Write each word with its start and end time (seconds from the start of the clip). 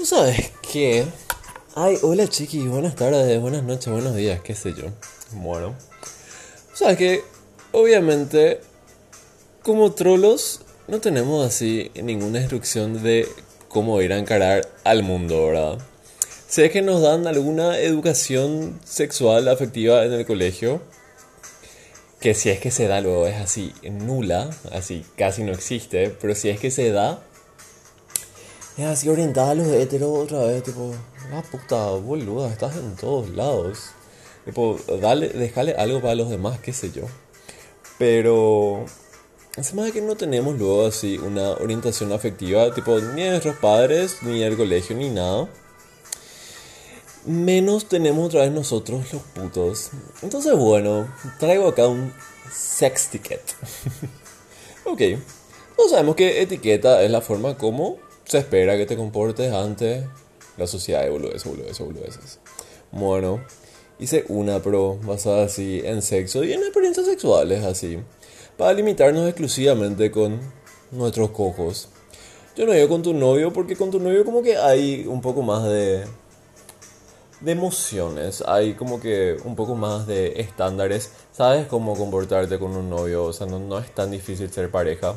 ¿Tú 0.00 0.06
sabes 0.06 0.50
qué? 0.72 1.04
Ay, 1.74 1.98
hola 2.00 2.26
chiqui, 2.26 2.66
buenas 2.68 2.96
tardes, 2.96 3.38
buenas 3.38 3.64
noches, 3.64 3.92
buenos 3.92 4.16
días, 4.16 4.40
qué 4.40 4.54
sé 4.54 4.72
yo. 4.72 4.86
Bueno. 5.32 5.74
¿Sabes 6.72 6.96
qué? 6.96 7.22
Obviamente, 7.72 8.62
como 9.62 9.92
trolos, 9.92 10.62
no 10.88 11.02
tenemos 11.02 11.46
así 11.46 11.90
ninguna 12.02 12.38
instrucción 12.38 13.02
de 13.02 13.28
cómo 13.68 14.00
ir 14.00 14.14
a 14.14 14.18
encarar 14.18 14.66
al 14.84 15.02
mundo, 15.02 15.48
¿verdad? 15.48 15.78
Si 16.48 16.62
es 16.62 16.70
que 16.70 16.80
nos 16.80 17.02
dan 17.02 17.26
alguna 17.26 17.78
educación 17.78 18.80
sexual, 18.82 19.48
afectiva 19.48 20.02
en 20.06 20.14
el 20.14 20.24
colegio, 20.24 20.80
que 22.20 22.32
si 22.32 22.48
es 22.48 22.58
que 22.58 22.70
se 22.70 22.86
da 22.86 23.02
luego 23.02 23.26
es 23.26 23.36
así 23.36 23.74
nula, 23.82 24.48
así 24.72 25.04
casi 25.18 25.42
no 25.42 25.52
existe, 25.52 26.08
pero 26.08 26.34
si 26.34 26.48
es 26.48 26.58
que 26.58 26.70
se 26.70 26.90
da, 26.90 27.22
es 28.76 28.86
así 28.86 29.08
orientada 29.08 29.50
a 29.50 29.54
los 29.54 29.66
heteros 29.66 30.10
otra 30.18 30.44
vez, 30.44 30.62
tipo, 30.62 30.92
ah 31.32 31.42
puta, 31.50 31.90
boluda, 31.90 32.48
estás 32.48 32.76
en 32.76 32.96
todos 32.96 33.30
lados. 33.30 33.90
Tipo, 34.44 34.78
dale, 35.00 35.28
déjale 35.28 35.74
algo 35.74 36.00
para 36.00 36.14
los 36.14 36.30
demás, 36.30 36.58
qué 36.60 36.72
sé 36.72 36.90
yo. 36.90 37.02
Pero, 37.98 38.86
encima 39.56 39.84
de 39.84 39.92
que 39.92 40.00
no 40.00 40.16
tenemos 40.16 40.58
luego 40.58 40.86
así 40.86 41.18
una 41.18 41.50
orientación 41.52 42.12
afectiva, 42.12 42.74
tipo, 42.74 42.98
ni 42.98 43.22
de 43.22 43.30
nuestros 43.30 43.56
padres, 43.56 44.18
ni 44.22 44.40
del 44.40 44.56
colegio, 44.56 44.96
ni 44.96 45.10
nada. 45.10 45.48
Menos 47.26 47.86
tenemos 47.86 48.26
otra 48.26 48.42
vez 48.42 48.52
nosotros 48.52 49.12
los 49.12 49.22
putos. 49.22 49.90
Entonces, 50.22 50.56
bueno, 50.56 51.06
traigo 51.38 51.68
acá 51.68 51.86
un 51.86 52.14
sex 52.50 53.08
ticket. 53.08 53.42
ok, 54.86 55.00
no 55.78 55.88
sabemos 55.88 56.16
que 56.16 56.40
etiqueta 56.40 57.02
es 57.02 57.10
la 57.10 57.20
forma 57.20 57.58
como 57.58 57.98
se 58.30 58.38
espera 58.38 58.76
que 58.76 58.86
te 58.86 58.96
comportes 58.96 59.52
ante 59.52 60.06
la 60.56 60.68
sociedad 60.68 61.02
de 61.02 61.10
boludeces, 61.10 61.44
boludeces, 61.44 61.80
boludeces. 61.80 62.38
Bueno, 62.92 63.44
hice 63.98 64.24
una 64.28 64.62
pro 64.62 64.98
basada 65.02 65.46
así 65.46 65.82
en 65.84 66.00
sexo 66.00 66.44
y 66.44 66.52
en 66.52 66.60
experiencias 66.60 67.06
sexuales 67.06 67.64
así, 67.64 67.98
para 68.56 68.72
limitarnos 68.72 69.26
exclusivamente 69.26 70.12
con 70.12 70.38
nuestros 70.92 71.30
cojos. 71.30 71.88
Yo 72.56 72.66
no 72.66 72.72
digo 72.72 72.88
con 72.88 73.02
tu 73.02 73.14
novio 73.14 73.52
porque 73.52 73.74
con 73.74 73.90
tu 73.90 73.98
novio 73.98 74.24
como 74.24 74.42
que 74.44 74.56
hay 74.56 75.06
un 75.08 75.20
poco 75.20 75.42
más 75.42 75.64
de 75.64 76.04
emociones, 77.44 78.44
hay 78.46 78.74
como 78.74 79.00
que 79.00 79.38
un 79.44 79.56
poco 79.56 79.74
más 79.74 80.06
de 80.06 80.40
estándares, 80.40 81.10
sabes 81.32 81.66
cómo 81.66 81.96
comportarte 81.96 82.60
con 82.60 82.76
un 82.76 82.88
novio, 82.88 83.24
o 83.24 83.32
sea, 83.32 83.48
no 83.48 83.76
es 83.80 83.92
tan 83.92 84.12
difícil 84.12 84.52
ser 84.52 84.70
pareja. 84.70 85.16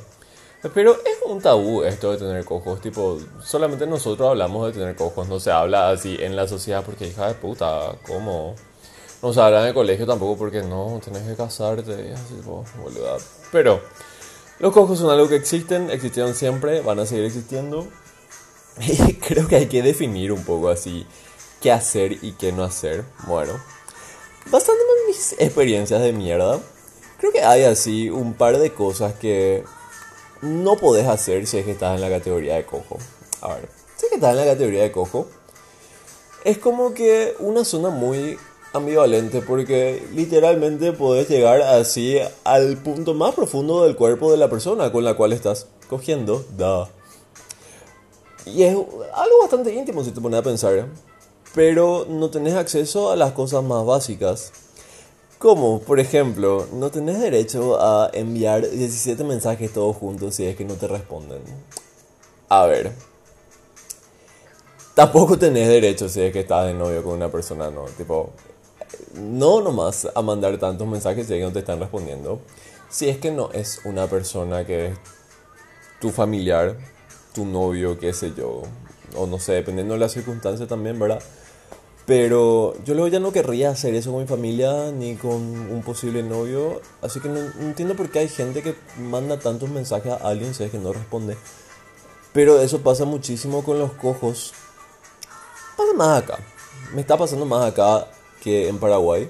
Pero 0.72 0.94
es 0.94 1.18
un 1.26 1.42
tabú 1.42 1.84
esto 1.84 2.12
de 2.12 2.18
tener 2.18 2.46
cojos, 2.46 2.80
tipo, 2.80 3.20
solamente 3.44 3.86
nosotros 3.86 4.30
hablamos 4.30 4.68
de 4.68 4.80
tener 4.80 4.96
cojos, 4.96 5.28
no 5.28 5.40
se 5.40 5.52
habla 5.52 5.90
así 5.90 6.16
en 6.20 6.38
la 6.38 6.48
sociedad 6.48 6.84
porque 6.86 7.08
hija 7.08 7.28
de 7.28 7.34
puta, 7.34 7.96
¿cómo? 8.08 8.56
No 9.22 9.34
se 9.34 9.42
habla 9.42 9.62
en 9.62 9.68
el 9.68 9.74
colegio 9.74 10.06
tampoco 10.06 10.38
porque 10.38 10.62
no, 10.62 11.02
tenés 11.04 11.24
que 11.24 11.36
casarte, 11.36 12.14
así. 12.14 12.36
Pero 13.52 13.82
los 14.60 14.72
cojos 14.72 15.00
son 15.00 15.10
algo 15.10 15.28
que 15.28 15.36
existen, 15.36 15.90
existieron 15.90 16.34
siempre, 16.34 16.80
van 16.82 17.00
a 17.00 17.06
seguir 17.06 17.26
existiendo. 17.26 17.88
Y 18.80 19.16
creo 19.16 19.48
que 19.48 19.58
hay 19.58 19.68
que 19.68 19.84
definir 19.84 20.32
un 20.32 20.44
poco 20.44 20.70
así 20.70 21.06
qué 21.62 21.72
hacer 21.72 22.14
y 22.24 22.34
qué 22.34 22.52
no 22.52 22.64
hacer. 22.64 23.06
Bueno, 23.28 23.54
basándome 24.50 24.90
en 25.02 25.08
mis 25.08 25.34
experiencias 25.34 26.02
de 26.02 26.12
mierda, 26.12 26.60
creo 27.20 27.32
que 27.32 27.42
hay 27.44 27.64
así 27.64 28.10
un 28.10 28.34
par 28.34 28.58
de 28.58 28.74
cosas 28.74 29.14
que 29.14 29.64
no 30.44 30.76
podés 30.76 31.08
hacer 31.08 31.48
si 31.48 31.58
es 31.58 31.66
que 31.66 31.72
estás 31.72 31.96
en 31.96 32.02
la 32.02 32.10
categoría 32.10 32.56
de 32.56 32.66
cojo. 32.66 32.98
A 33.42 33.56
ver, 33.56 33.70
si 33.96 34.06
es 34.06 34.10
que 34.10 34.16
estás 34.16 34.32
en 34.32 34.38
la 34.38 34.46
categoría 34.46 34.84
de 34.84 34.92
cojo, 34.92 35.28
es 36.44 36.58
como 36.58 36.94
que 36.94 37.36
una 37.40 37.64
zona 37.64 37.90
muy 37.90 38.38
ambivalente 38.74 39.42
porque 39.42 40.06
literalmente 40.14 40.92
podés 40.92 41.30
llegar 41.30 41.62
así 41.62 42.18
al 42.44 42.78
punto 42.78 43.14
más 43.14 43.34
profundo 43.36 43.84
del 43.84 43.96
cuerpo 43.96 44.32
de 44.32 44.38
la 44.38 44.50
persona 44.50 44.92
con 44.92 45.04
la 45.04 45.16
cual 45.16 45.32
estás 45.32 45.68
cogiendo. 45.90 46.44
Da. 46.58 46.90
Y 48.46 48.64
es 48.64 48.76
algo 48.76 49.40
bastante 49.40 49.74
íntimo 49.74 50.04
si 50.04 50.12
te 50.12 50.20
pones 50.20 50.40
a 50.40 50.44
pensar. 50.44 50.88
Pero 51.56 52.06
no 52.10 52.30
tenés 52.30 52.56
acceso 52.56 53.12
a 53.12 53.16
las 53.16 53.32
cosas 53.32 53.64
más 53.64 53.86
básicas. 53.86 54.52
Como, 55.44 55.82
por 55.82 56.00
ejemplo, 56.00 56.70
no 56.72 56.90
tenés 56.90 57.20
derecho 57.20 57.78
a 57.78 58.10
enviar 58.14 58.62
17 58.62 59.26
mensajes 59.26 59.74
todos 59.74 59.98
juntos 59.98 60.36
si 60.36 60.46
es 60.46 60.56
que 60.56 60.64
no 60.64 60.76
te 60.76 60.88
responden. 60.88 61.42
A 62.48 62.66
ver. 62.66 62.94
Tampoco 64.96 65.38
tenés 65.38 65.68
derecho 65.68 66.08
si 66.08 66.22
es 66.22 66.32
que 66.32 66.40
estás 66.40 66.68
de 66.68 66.74
novio 66.74 67.04
con 67.04 67.16
una 67.16 67.30
persona, 67.30 67.70
no. 67.70 67.84
Tipo, 67.98 68.30
no 69.16 69.60
nomás 69.60 70.08
a 70.16 70.22
mandar 70.22 70.58
tantos 70.60 70.88
mensajes 70.88 71.28
si 71.28 71.34
es 71.34 71.40
que 71.40 71.46
no 71.46 71.52
te 71.52 71.60
están 71.60 71.82
respondiendo. 71.82 72.40
Si 72.90 73.10
es 73.10 73.18
que 73.18 73.30
no 73.30 73.52
es 73.52 73.82
una 73.84 74.08
persona 74.08 74.66
que 74.66 74.86
es 74.86 74.98
tu 76.00 76.12
familiar, 76.12 76.78
tu 77.34 77.44
novio, 77.44 78.00
qué 78.00 78.14
sé 78.14 78.32
yo. 78.34 78.62
O 79.18 79.28
no 79.28 79.40
sé, 79.40 79.52
dependiendo 79.56 79.96
de 79.96 80.00
la 80.00 80.08
circunstancia 80.08 80.68
también, 80.68 80.98
¿verdad? 80.98 81.22
Pero 82.06 82.76
yo 82.84 82.96
luego 82.96 83.08
ya 83.08 83.20
no 83.20 83.32
querría 83.32 83.70
hacer 83.70 83.96
eso 83.96 84.12
con 84.12 84.22
mi 84.22 84.28
familia 84.28 84.92
ni 84.92 85.16
con 85.16 85.42
un 85.42 85.82
posible 85.84 86.22
novio. 86.22 86.82
Así 87.02 87.22
que 87.22 87.30
no, 87.30 87.40
entiendo 87.62 87.96
por 87.96 88.10
qué 88.10 88.20
hay 88.20 88.30
gente 88.30 88.62
que 88.62 88.76
manda 89.00 89.40
tantos 89.40 89.70
mensajes 89.70 90.12
a 90.12 90.16
alguien 90.18 90.54
si 90.54 90.64
es 90.64 90.72
que 90.72 90.80
no 90.80 90.92
responde. 90.92 91.38
Pero 92.34 92.62
eso 92.62 92.82
pasa 92.82 93.06
muchísimo 93.06 93.64
con 93.64 93.80
los 93.80 93.94
cojos. 93.94 94.54
Pasa 95.78 95.94
más 95.94 96.24
acá. 96.24 96.40
Me 96.94 97.02
está 97.02 97.18
pasando 97.18 97.46
más 97.46 97.72
acá 97.72 98.08
que 98.42 98.68
en 98.68 98.80
Paraguay. 98.80 99.30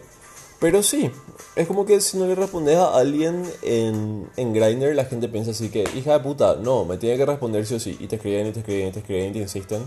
Pero 0.60 0.82
sí, 0.82 1.12
es 1.56 1.68
como 1.68 1.86
que 1.86 2.00
si 2.00 2.18
no 2.18 2.26
le 2.26 2.36
respondes 2.36 2.78
a 2.78 2.96
alguien 2.96 3.44
en, 3.62 4.30
en 4.38 4.54
Grindr, 4.54 4.96
la 4.96 5.06
gente 5.06 5.28
piensa 5.28 5.52
así 5.52 5.70
que, 5.70 5.84
hija 5.94 6.14
de 6.14 6.20
puta, 6.22 6.56
no, 6.56 6.86
me 6.86 6.98
tiene 6.98 7.18
que 7.18 7.26
responder 7.26 7.66
sí 7.66 7.76
o 7.76 7.80
sí. 7.80 7.98
Y 8.00 8.08
te 8.08 8.16
escriben, 8.16 8.48
y 8.48 8.52
te 8.54 8.60
escriben, 8.62 8.88
y 8.88 8.92
te 8.92 9.00
escriben, 9.00 9.30
y 9.30 9.34
te 9.34 9.40
insisten. 9.40 9.86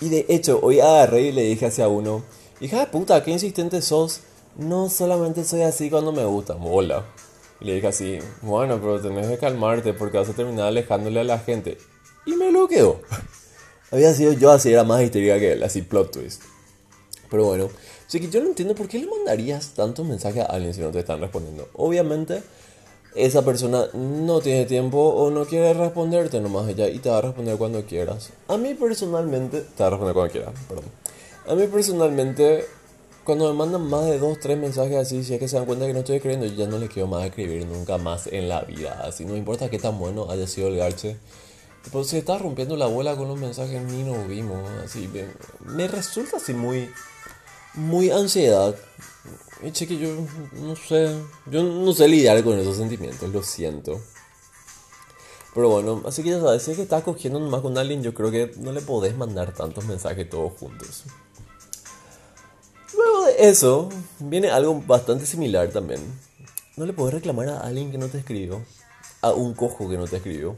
Y 0.00 0.08
de 0.08 0.26
hecho, 0.28 0.60
hoy 0.62 0.80
agarré 0.80 1.22
y 1.22 1.32
le 1.32 1.42
dije 1.42 1.66
hacia 1.66 1.88
uno, 1.88 2.22
hija 2.60 2.80
de 2.80 2.86
puta, 2.86 3.22
qué 3.24 3.32
insistente 3.32 3.82
sos. 3.82 4.20
No 4.56 4.88
solamente 4.88 5.44
soy 5.44 5.62
así 5.62 5.90
cuando 5.90 6.12
me 6.12 6.24
gusta, 6.24 6.54
mola. 6.54 7.04
Y 7.60 7.64
le 7.64 7.74
dije 7.74 7.88
así, 7.88 8.18
bueno, 8.42 8.78
pero 8.80 9.00
tenés 9.00 9.26
que 9.26 9.38
calmarte 9.38 9.92
porque 9.92 10.18
vas 10.18 10.28
a 10.28 10.34
terminar 10.34 10.66
alejándole 10.66 11.20
a 11.20 11.24
la 11.24 11.38
gente. 11.38 11.78
Y 12.26 12.34
me 12.34 12.52
lo 12.52 12.68
quedó. 12.68 13.00
Había 13.90 14.12
sido 14.14 14.32
yo 14.32 14.50
así, 14.50 14.72
era 14.72 14.84
más 14.84 15.02
histérica 15.02 15.38
que 15.38 15.52
él, 15.52 15.62
así 15.62 15.82
plot 15.82 16.12
twist. 16.12 16.42
Pero 17.30 17.44
bueno, 17.44 17.68
así 18.06 18.20
que 18.20 18.28
yo 18.28 18.40
no 18.40 18.48
entiendo 18.48 18.74
por 18.74 18.88
qué 18.88 18.98
le 18.98 19.06
mandarías 19.06 19.70
tantos 19.70 20.06
mensajes 20.06 20.42
a 20.42 20.46
alguien 20.46 20.74
si 20.74 20.80
no 20.80 20.90
te 20.90 21.00
están 21.00 21.20
respondiendo. 21.20 21.68
Obviamente, 21.74 22.42
esa 23.14 23.44
persona 23.44 23.86
no 23.94 24.40
tiene 24.40 24.64
tiempo 24.64 24.98
o 24.98 25.30
no 25.30 25.44
quiere 25.44 25.74
responderte 25.74 26.40
nomás 26.40 26.68
ella 26.68 26.88
y 26.88 26.98
te 26.98 27.10
va 27.10 27.18
a 27.18 27.22
responder 27.22 27.56
cuando 27.56 27.84
quieras. 27.84 28.30
A 28.48 28.56
mí 28.56 28.74
personalmente, 28.74 29.60
te 29.60 29.82
va 29.82 29.88
a 29.88 29.90
responder 29.90 30.14
cuando 30.14 30.32
quieras, 30.32 30.54
perdón. 30.68 30.84
A 31.48 31.54
mí 31.54 31.66
personalmente, 31.66 32.66
cuando 33.24 33.48
me 33.48 33.58
mandan 33.58 33.82
más 33.88 34.04
de 34.04 34.18
dos, 34.18 34.38
tres 34.38 34.58
mensajes 34.58 34.96
así, 34.96 35.24
si 35.24 35.34
es 35.34 35.40
que 35.40 35.48
se 35.48 35.56
dan 35.56 35.64
cuenta 35.64 35.86
que 35.86 35.94
no 35.94 36.00
estoy 36.00 36.16
escribiendo, 36.16 36.46
yo 36.46 36.54
ya 36.54 36.66
no 36.66 36.78
les 36.78 36.90
quiero 36.90 37.08
más 37.08 37.24
escribir 37.24 37.66
nunca 37.66 37.96
más 37.98 38.26
en 38.26 38.48
la 38.48 38.62
vida. 38.62 39.02
Así, 39.04 39.24
no 39.24 39.34
importa 39.34 39.70
qué 39.70 39.78
tan 39.78 39.98
bueno 39.98 40.30
haya 40.30 40.46
sido 40.46 40.68
el 40.68 40.76
garche. 40.76 41.16
Tipo, 41.84 42.04
se 42.04 42.18
está 42.18 42.36
rompiendo 42.38 42.76
la 42.76 42.86
bola 42.86 43.16
con 43.16 43.28
los 43.28 43.38
mensajes, 43.38 43.80
ni 43.80 44.02
nos 44.02 44.28
vimos. 44.28 44.58
Así, 44.84 45.08
me, 45.08 45.24
me 45.72 45.88
resulta 45.88 46.36
así 46.36 46.52
muy, 46.52 46.90
muy 47.74 48.10
ansiedad. 48.10 48.74
Y 49.62 49.72
cheque, 49.72 49.98
yo 49.98 50.14
no 50.52 50.76
sé, 50.76 51.16
yo 51.46 51.62
no 51.62 51.92
sé 51.92 52.06
lidiar 52.06 52.44
con 52.44 52.58
esos 52.58 52.76
sentimientos, 52.76 53.28
lo 53.30 53.42
siento. 53.42 54.00
Pero 55.52 55.68
bueno, 55.70 56.02
así 56.06 56.22
que 56.22 56.30
ya 56.30 56.40
sabes, 56.40 56.62
si 56.62 56.70
es 56.70 56.76
que 56.76 56.84
estás 56.84 57.02
cogiendo 57.02 57.40
nomás 57.40 57.62
con 57.62 57.76
alguien, 57.76 58.02
yo 58.02 58.14
creo 58.14 58.30
que 58.30 58.52
no 58.58 58.70
le 58.70 58.80
podés 58.80 59.16
mandar 59.16 59.52
tantos 59.52 59.84
mensajes 59.86 60.30
todos 60.30 60.52
juntos. 60.52 61.02
Luego 62.94 63.24
de 63.24 63.48
eso, 63.48 63.88
viene 64.20 64.50
algo 64.50 64.80
bastante 64.86 65.26
similar 65.26 65.68
también. 65.70 66.00
No 66.76 66.86
le 66.86 66.92
podés 66.92 67.14
reclamar 67.14 67.48
a 67.48 67.60
alguien 67.60 67.90
que 67.90 67.98
no 67.98 68.06
te 68.06 68.18
escribió, 68.18 68.64
a 69.20 69.32
un 69.32 69.54
cojo 69.54 69.88
que 69.88 69.96
no 69.96 70.06
te 70.06 70.18
escribió. 70.18 70.54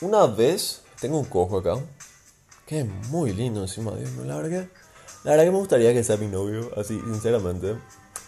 Una 0.00 0.26
vez, 0.26 0.82
tengo 1.00 1.18
un 1.18 1.24
cojo 1.24 1.58
acá, 1.58 1.74
que 2.66 2.80
es 2.80 2.86
muy 3.08 3.32
lindo 3.32 3.62
encima, 3.62 3.92
Dios 3.96 4.10
mío, 4.12 4.24
la 4.26 4.36
verdad 4.36 4.68
que... 4.68 4.81
La 5.24 5.32
verdad 5.32 5.44
que 5.44 5.50
me 5.50 5.58
gustaría 5.58 5.92
que 5.92 6.02
sea 6.04 6.16
mi 6.16 6.26
novio, 6.26 6.70
así, 6.76 7.00
sinceramente. 7.00 7.76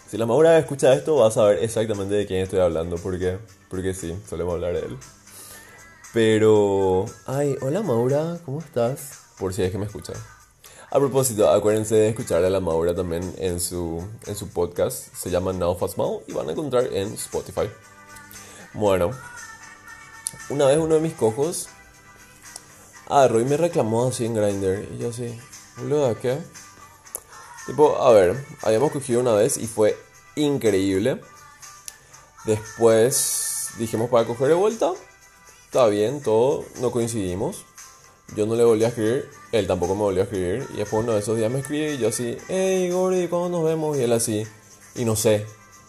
Si 0.09 0.17
la 0.17 0.25
Maura 0.25 0.57
escucha 0.57 0.93
esto, 0.93 1.17
va 1.17 1.27
a 1.27 1.31
saber 1.31 1.63
exactamente 1.63 2.15
de 2.15 2.25
quién 2.25 2.41
estoy 2.41 2.59
hablando, 2.59 2.95
porque, 2.97 3.37
porque 3.69 3.93
sí, 3.93 4.17
solemos 4.29 4.53
hablar 4.53 4.73
de 4.73 4.79
él. 4.79 4.97
Pero, 6.13 7.05
ay, 7.25 7.57
hola 7.61 7.81
Maura, 7.81 8.39
¿cómo 8.45 8.59
estás? 8.59 9.19
Por 9.37 9.53
si 9.53 9.63
es 9.63 9.71
que 9.71 9.77
me 9.77 9.85
escucha. 9.85 10.13
A 10.89 10.99
propósito, 10.99 11.49
acuérdense 11.49 11.95
de 11.95 12.09
escuchar 12.09 12.43
a 12.45 12.49
la 12.49 12.59
Maura 12.61 12.95
también 12.95 13.33
en 13.39 13.59
su, 13.59 14.01
en 14.25 14.35
su 14.35 14.49
podcast, 14.49 15.13
se 15.13 15.29
llama 15.29 15.51
Now 15.51 15.77
Fast 15.77 15.97
y 16.27 16.33
van 16.33 16.47
a 16.47 16.51
encontrar 16.53 16.87
en 16.93 17.13
Spotify. 17.13 17.69
Bueno, 18.73 19.11
una 20.49 20.67
vez 20.67 20.77
uno 20.77 20.95
de 20.95 21.01
mis 21.01 21.13
cojos 21.13 21.67
Ah, 23.07 23.27
Roy 23.27 23.45
me 23.45 23.55
reclamó 23.55 24.07
así 24.07 24.25
en 24.25 24.33
Grindr. 24.33 24.87
Y 24.93 24.97
yo 24.97 25.09
así, 25.09 25.39
¿qué? 26.21 26.39
Tipo, 27.65 27.97
a 28.01 28.11
ver, 28.11 28.45
habíamos 28.61 28.91
cogido 28.91 29.21
una 29.21 29.33
vez 29.33 29.57
y 29.57 29.67
fue 29.67 29.97
increíble. 30.35 31.21
Después 32.45 33.69
dijimos 33.79 34.09
para 34.09 34.27
coger 34.27 34.49
de 34.49 34.53
vuelta. 34.53 34.93
Está 35.65 35.87
bien, 35.87 36.21
todo, 36.21 36.63
no 36.79 36.91
coincidimos. 36.91 37.65
Yo 38.35 38.45
no 38.45 38.55
le 38.55 38.63
volví 38.63 38.83
a 38.83 38.87
escribir, 38.87 39.29
él 39.51 39.67
tampoco 39.67 39.93
me 39.95 40.01
volvió 40.01 40.21
a 40.21 40.25
escribir. 40.25 40.67
Y 40.73 40.77
después 40.77 41.03
uno 41.03 41.13
de 41.13 41.19
esos 41.19 41.37
días 41.37 41.51
me 41.51 41.59
escribe 41.59 41.93
y 41.93 41.97
yo 41.97 42.09
así, 42.09 42.37
hey 42.47 42.89
Gordy, 42.91 43.27
¿cuándo 43.27 43.49
nos 43.49 43.65
vemos? 43.65 43.97
Y 43.97 44.01
él 44.01 44.13
así, 44.13 44.45
y 44.95 45.05
no 45.05 45.15
sé. 45.15 45.45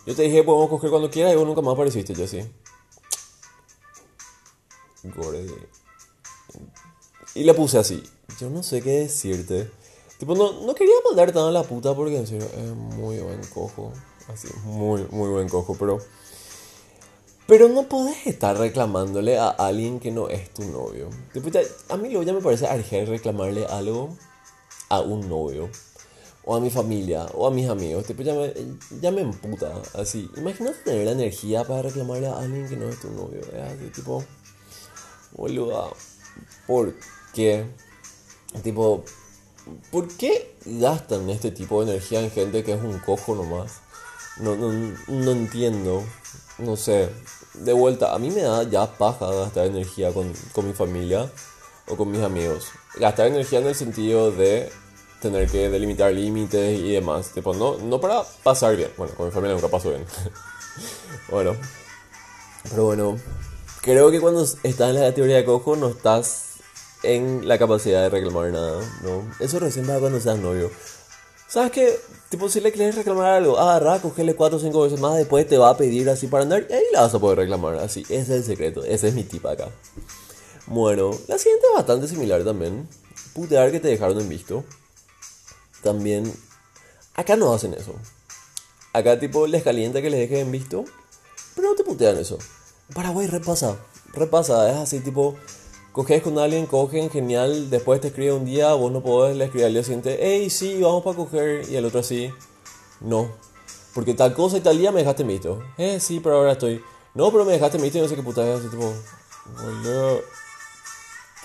Yo 0.07 0.15
te 0.15 0.23
dije, 0.23 0.43
podemos 0.43 0.69
coger 0.71 0.91
cuando 0.91 1.11
quieras 1.11 1.33
y 1.33 1.37
vos 1.37 1.47
nunca 1.47 1.63
más 1.63 1.75
apareciste. 1.75 2.15
Yo 2.15 2.25
así, 2.25 2.41
Gordy. 5.05 5.47
Y 7.35 7.45
le 7.45 7.55
puse 7.55 7.79
así, 7.79 8.03
yo 8.41 8.49
no 8.51 8.63
sé 8.63 8.83
qué 8.83 9.01
decirte. 9.01 9.71
Tipo, 10.19 10.35
no, 10.35 10.53
no 10.65 10.75
quería 10.75 10.95
mandar 11.05 11.33
tan 11.33 11.45
a 11.45 11.51
la 11.51 11.63
puta 11.63 11.95
porque 11.95 12.17
en 12.17 12.27
serio 12.27 12.49
es 12.57 12.71
muy 12.71 13.19
buen 13.19 13.41
cojo. 13.53 13.93
Así, 14.33 14.49
muy, 14.65 15.07
muy 15.11 15.29
buen 15.31 15.49
cojo, 15.49 15.77
pero... 15.79 15.99
Pero 17.47 17.69
no 17.69 17.85
podés 17.85 18.27
estar 18.27 18.59
reclamándole 18.59 19.39
a 19.39 19.51
alguien 19.51 20.01
que 20.01 20.11
no 20.11 20.29
es 20.29 20.53
tu 20.53 20.65
novio. 20.65 21.11
Tipo, 21.33 21.49
a 21.91 21.97
mí 21.97 22.09
luego 22.09 22.25
ya 22.25 22.33
me 22.33 22.41
parece 22.41 22.67
argel 22.67 23.07
reclamarle 23.07 23.67
algo 23.67 24.17
a 24.89 25.01
un 25.01 25.29
novio. 25.29 25.71
O 26.45 26.57
a 26.57 26.61
mi 26.61 26.71
familia, 26.71 27.27
o 27.35 27.47
a 27.47 27.51
mis 27.53 27.69
amigos. 27.69 28.05
Tipo, 28.05 28.23
ya 28.23 28.35
me, 28.35 28.53
ya 29.01 29.13
me 29.13 29.21
emputa. 29.21 29.81
Así, 29.95 30.29
imagínate 30.37 30.79
tener 30.85 31.07
la 31.07 31.13
energía 31.13 31.63
para 31.63 31.83
reclamarle 31.83 32.27
a 32.27 32.39
alguien 32.39 32.69
que 32.69 32.77
no 32.77 32.89
es 32.89 33.01
tu 33.01 33.11
novio. 33.11 33.41
Es 33.41 33.63
así, 33.63 33.91
tipo, 33.95 34.25
boluda, 35.33 35.89
¿por 36.67 36.95
qué? 37.33 37.65
Tipo, 38.63 39.05
¿por 39.91 40.09
qué 40.09 40.55
gastan 40.65 41.29
este 41.31 41.51
tipo 41.51 41.85
de 41.85 41.93
energía 41.93 42.21
en 42.21 42.31
gente 42.31 42.65
que 42.65 42.75
es 42.75 42.83
un 42.83 42.99
cojo 42.99 43.35
nomás? 43.35 43.81
No, 44.39 44.57
no, 44.57 44.73
no 45.09 45.31
entiendo. 45.31 46.05
No 46.59 46.77
sé. 46.77 47.11
De 47.55 47.73
vuelta, 47.73 48.15
a 48.15 48.19
mí 48.19 48.31
me 48.31 48.43
da 48.43 48.63
ya 48.65 48.87
paja 48.87 49.31
gastar 49.31 49.67
energía 49.67 50.13
con, 50.13 50.33
con 50.53 50.67
mi 50.67 50.73
familia 50.73 51.31
o 51.89 51.97
con 51.97 52.11
mis 52.11 52.23
amigos. 52.23 52.67
Gastar 52.99 53.29
energía 53.29 53.61
en 53.61 53.67
el 53.67 53.75
sentido 53.75 54.31
de 54.31 54.71
tener 55.21 55.51
que 55.51 55.69
delimitar 55.71 56.13
límites 56.13 56.79
y 56.79 56.93
demás. 56.93 57.33
Tipo, 57.33 57.55
no, 57.55 57.79
no 57.79 58.01
para 58.01 58.23
pasar 58.43 58.77
bien. 58.77 58.91
Bueno, 58.97 59.15
con 59.15 59.27
mi 59.27 59.33
familia 59.33 59.55
nunca 59.55 59.69
paso 59.69 59.91
bien. 59.91 60.05
bueno. 61.31 61.57
Pero 62.71 62.85
bueno, 62.85 63.17
creo 63.81 64.11
que 64.11 64.21
cuando 64.21 64.43
estás 64.43 64.91
en 64.91 64.95
la 64.97 65.09
categoría 65.09 65.37
de 65.37 65.45
cojo 65.45 65.77
no 65.77 65.89
estás 65.89 66.46
en 67.03 67.47
la 67.47 67.59
capacidad 67.59 68.03
de 68.03 68.09
reclamar 68.09 68.51
nada, 68.51 68.81
¿no? 69.03 69.23
Eso 69.41 69.59
recién 69.59 69.89
va 69.89 69.99
cuando 69.99 70.21
seas 70.21 70.39
novio. 70.39 70.71
¿Sabes 71.49 71.71
qué? 71.71 72.01
Tipo, 72.29 72.49
si 72.49 72.61
le 72.61 72.73
quieres 72.73 72.97
reclamar 72.97 73.27
algo, 73.35 73.59
agarra, 73.59 74.01
cogele 74.01 74.35
4 74.35 74.59
o 74.59 74.61
5 74.61 74.83
veces 74.83 75.01
más, 75.01 75.17
después 75.17 75.47
te 75.47 75.59
va 75.59 75.71
a 75.71 75.77
pedir 75.77 76.11
así 76.11 76.27
para 76.27 76.43
andar 76.43 76.67
y 76.69 76.73
ahí 76.73 76.83
la 76.93 77.03
vas 77.03 77.15
a 77.15 77.21
poder 77.21 77.39
reclamar. 77.39 77.77
Así, 77.77 78.03
ese 78.03 78.21
es 78.21 78.31
el 78.31 78.45
secreto, 78.45 78.85
ese 78.85 79.09
es 79.09 79.15
mi 79.15 79.23
tip 79.23 79.47
acá. 79.47 79.69
Bueno, 80.67 81.13
la 81.29 81.39
siguiente 81.39 81.67
es 81.69 81.77
bastante 81.77 82.09
similar 82.09 82.43
también. 82.43 82.89
Putear 83.33 83.71
que 83.71 83.79
te 83.79 83.89
dejaron 83.89 84.21
en 84.21 84.29
visto. 84.29 84.65
También, 85.83 86.33
acá 87.15 87.37
no 87.37 87.55
hacen 87.55 87.75
eso. 87.75 87.95
Acá, 88.93 89.21
tipo, 89.21 89.47
les 89.47 89.63
calienta 89.63 90.03
que 90.03 90.11
les 90.11 90.19
dejen 90.19 90.47
en 90.47 90.51
visto, 90.51 90.85
pero 91.55 91.69
no 91.69 91.77
te 91.77 91.85
putean 91.85 92.19
eso. 92.19 92.39
Paraguay 92.93 93.29
repasa, 93.29 93.77
repasa, 94.13 94.69
es 94.71 94.77
así, 94.77 95.01
tipo, 95.01 95.37
coges 95.97 96.23
con 96.23 96.39
alguien, 96.39 96.67
cogen, 96.67 97.09
genial, 97.09 97.71
después 97.71 98.03
te 98.03 98.09
escribe 98.09 98.35
un 98.35 98.45
día, 98.45 98.75
vos 98.75 98.93
no 98.93 99.03
podés, 99.03 99.35
le 99.35 99.47
escribes 99.47 99.67
al 99.67 99.73
día 99.73 99.83
siguiente, 99.83 100.19
hey, 100.21 100.51
sí, 100.51 100.79
vamos 100.83 101.03
para 101.03 101.17
coger, 101.17 101.67
y 101.71 101.77
el 101.77 101.87
otro 101.87 102.01
así, 102.01 102.31
no, 103.01 103.31
porque 103.95 104.13
tal 104.13 104.35
cosa 104.35 104.59
y 104.59 104.61
tal 104.61 104.77
día 104.77 104.93
me 104.93 104.99
dejaste 104.99 105.25
visto, 105.25 105.63
eh, 105.79 105.99
sí, 105.99 106.21
pero 106.21 106.37
ahora 106.37 106.53
estoy, 106.53 106.85
no, 107.15 107.33
pero 107.33 107.47
me 107.47 107.53
dejaste 107.53 107.79
visto 107.79 107.97
y 107.97 108.03
no 108.03 108.09
sé 108.09 108.15
qué 108.15 108.23
puta 108.23 108.47
es, 108.47 108.61
así, 108.61 108.69
tipo, 108.69 108.93
boludo, 109.57 110.21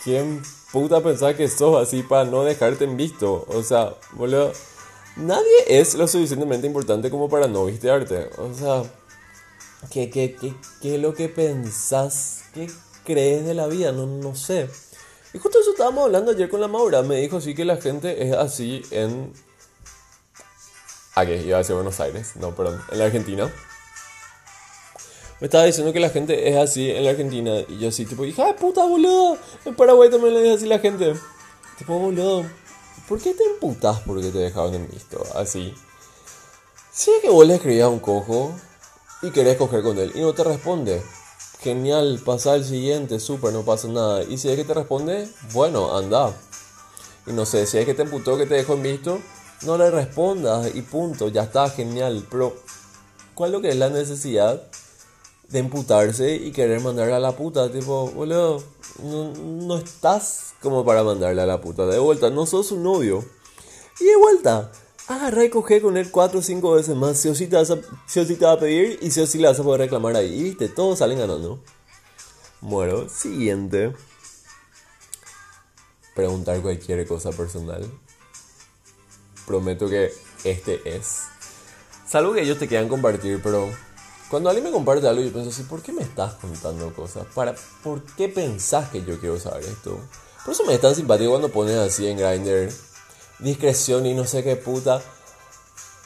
¿quién 0.04 0.44
puta 0.74 1.00
pensás 1.00 1.34
que 1.36 1.48
sos 1.48 1.82
así 1.82 2.04
para 2.04 2.26
no 2.26 2.44
dejarte 2.44 2.84
en 2.84 2.98
visto? 2.98 3.46
O 3.48 3.64
sea, 3.64 3.96
boludo, 4.16 4.52
nadie 5.16 5.64
es 5.70 5.96
lo 5.96 6.10
suficientemente 6.10 6.68
importante 6.68 7.10
como 7.10 7.30
para 7.30 7.48
no 7.48 7.68
vistearte, 7.68 8.30
o 8.38 8.54
sea... 8.54 8.84
¿Qué, 9.90 10.12
qué, 10.12 10.36
qué, 10.40 10.54
qué 10.80 10.96
es 10.96 11.02
lo 11.02 11.16
que 11.16 11.28
pensás? 11.28 12.44
¿Qué 12.54 12.70
crees 13.12 13.46
de 13.46 13.54
la 13.54 13.68
vida? 13.68 13.92
No, 13.92 14.06
no 14.06 14.36
sé. 14.36 14.70
Y 15.34 15.40
justo 15.40 15.60
eso 15.60 15.72
estábamos 15.72 16.06
hablando 16.06 16.32
ayer 16.32 16.50
con 16.50 16.62
la 16.62 16.68
Maura. 16.68 17.02
Me 17.04 17.18
dijo 17.18 17.38
así 17.38 17.56
que 17.56 17.66
la 17.66 17.78
gente 17.78 18.28
es 18.28 18.34
así 18.34 18.82
en... 18.92 19.34
¿A 21.16 21.26
qué? 21.26 21.38
Iba 21.38 21.58
a 21.58 21.60
decir 21.60 21.76
Buenos 21.76 22.00
Aires. 22.00 22.36
No, 22.36 22.56
perdón. 22.56 22.82
En 22.92 23.00
la 23.00 23.06
Argentina. 23.06 23.52
Me 25.40 25.48
estaba 25.48 25.64
diciendo 25.66 25.92
que 25.92 26.00
la 26.00 26.10
gente 26.10 26.50
es 26.50 26.58
así 26.58 26.90
en 26.90 27.04
la 27.04 27.12
Argentina. 27.12 27.60
Y 27.68 27.80
yo 27.80 27.90
así, 27.90 28.06
tipo, 28.06 28.26
hija 28.26 28.46
de 28.46 28.54
puta, 28.54 28.86
boludo. 28.86 29.38
En 29.66 29.76
Paraguay 29.76 30.10
también 30.10 30.34
le 30.34 30.42
dice 30.42 30.56
así 30.56 30.66
la 30.68 30.80
gente. 30.80 31.14
Tipo, 31.78 31.98
boludo. 31.98 32.46
¿Por 33.08 33.20
qué 33.20 33.34
te 33.34 33.44
emputas 33.44 34.00
porque 34.02 34.30
te 34.30 34.38
dejaron 34.38 34.76
en 34.76 34.90
visto? 34.90 35.24
Así. 35.36 35.74
Si 36.92 37.10
es 37.12 37.22
que 37.22 37.30
vos 37.30 37.48
le 37.48 37.56
escribías 37.56 37.86
a 37.86 37.90
un 37.90 38.00
cojo 38.00 38.54
y 39.22 39.32
querés 39.32 39.58
coger 39.58 39.82
con 39.82 39.98
él 39.98 40.12
y 40.14 40.22
no 40.22 40.34
te 40.34 40.44
responde, 40.44 41.02
genial, 41.62 42.20
pasa 42.26 42.54
al 42.54 42.66
siguiente, 42.66 43.20
súper, 43.20 43.54
no 43.54 43.64
pasa 43.64 43.88
nada. 43.88 44.24
Y 44.24 44.38
si 44.38 44.50
es 44.50 44.56
que 44.56 44.66
te 44.66 44.74
responde, 44.74 45.30
bueno, 45.54 45.96
anda. 45.96 46.36
Y 47.28 47.34
no 47.34 47.46
sé, 47.46 47.66
si 47.68 47.78
es 47.78 47.86
que 47.86 47.94
te 47.94 48.02
emputó 48.02 48.38
que 48.38 48.48
te 48.48 48.56
dejó 48.56 48.74
en 48.74 48.84
visto, 48.84 49.20
no 49.64 49.78
le 49.78 49.92
respondas 49.92 50.76
y 50.76 50.82
punto, 50.82 51.28
ya 51.28 51.44
está, 51.44 51.70
genial. 51.70 52.26
Pero, 52.30 52.56
¿cuál 53.36 53.52
es 53.52 53.54
lo 53.54 53.62
que 53.62 53.70
es 53.70 53.76
la 53.76 53.90
necesidad 53.90 54.62
de 55.50 55.60
emputarse 55.60 56.36
y 56.36 56.52
querer 56.52 56.82
mandarle 56.82 57.14
a 57.14 57.20
la 57.20 57.34
puta? 57.34 57.72
Tipo, 57.72 58.10
boludo, 58.10 58.64
no, 59.04 59.32
no 59.34 59.78
estás 59.78 60.54
como 60.62 60.84
para 60.84 61.04
mandarle 61.04 61.44
a 61.44 61.46
la 61.46 61.62
puta. 61.62 61.86
De 61.86 62.00
vuelta, 62.00 62.32
no 62.32 62.48
sos 62.48 62.72
un 62.72 62.84
novio. 62.84 63.24
Y 64.00 64.06
de 64.06 64.16
vuelta, 64.16 64.72
agarra 65.16 65.46
y 65.46 65.50
coge 65.50 65.82
con 65.82 65.98
él 65.98 66.12
cuatro 66.12 66.40
o 66.40 66.42
cinco 66.42 66.72
veces 66.72 66.96
más. 66.96 67.18
Sí 67.18 67.30
o 67.30 67.36
sí 67.36 67.48
te, 67.48 67.56
vas 67.56 67.72
a, 67.72 67.76
va 67.76 68.52
a 68.52 68.60
pedir 68.60 69.00
y 69.02 69.12
sí 69.12 69.20
o 69.22 69.28
sí 69.28 69.38
le 69.38 69.48
vas 69.48 69.60
a 69.60 69.64
poder 69.64 69.82
reclamar 69.82 70.16
ahí. 70.16 70.44
Viste, 70.44 70.70
todos 70.70 71.00
salen 71.00 71.20
ganando. 71.20 71.60
Bueno, 72.62 73.10
siguiente. 73.10 73.94
Preguntar 76.16 76.62
cualquier 76.62 77.08
cosa 77.08 77.32
personal. 77.32 77.86
Prometo 79.46 79.90
que 79.90 80.14
este 80.44 80.82
es. 80.86 81.24
Salvo 82.08 82.34
que 82.34 82.42
ellos 82.42 82.60
te 82.60 82.68
quieran 82.68 82.90
compartir, 82.90 83.40
pero 83.42 83.70
cuando 84.30 84.50
alguien 84.50 84.66
me 84.66 84.72
comparte 84.72 85.08
algo, 85.08 85.22
yo 85.22 85.32
pienso 85.32 85.50
así, 85.50 85.64
¿por 85.64 85.82
qué 85.82 85.92
me 85.92 86.04
estás 86.04 86.36
contando 86.36 86.94
cosas? 86.94 87.26
Para, 87.34 87.56
¿Por 87.84 88.04
qué 88.16 88.30
pensás 88.30 88.90
que 88.90 89.04
yo 89.04 89.20
quiero 89.20 89.40
saber 89.40 89.64
esto? 89.64 90.00
Por 90.46 90.54
eso 90.54 90.66
me 90.66 90.74
es 90.74 90.82
tan 90.82 90.96
simpático 90.96 91.32
cuando 91.32 91.50
pones 91.50 91.78
así 91.78 92.08
en 92.08 92.18
Grindr 92.18 92.72
discreción 93.42 94.06
y 94.06 94.14
no 94.14 94.26
sé 94.26 94.44
qué 94.44 94.56
puta. 94.56 95.02